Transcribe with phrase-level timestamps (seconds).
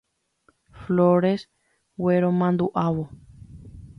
[0.81, 1.41] Flores
[2.01, 3.03] gueromanduʼávo.